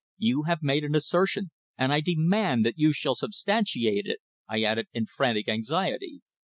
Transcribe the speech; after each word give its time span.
You 0.17 0.41
have 0.47 0.63
made 0.63 0.83
an 0.83 0.95
assertion, 0.95 1.51
and 1.77 1.93
I 1.93 1.99
demand 2.01 2.65
that 2.65 2.79
you 2.79 2.91
shall 2.91 3.13
substantiate 3.13 4.07
it," 4.07 4.17
I 4.49 4.63
added 4.63 4.87
in 4.93 5.05
frantic 5.05 5.47
anxiety. 5.47 6.23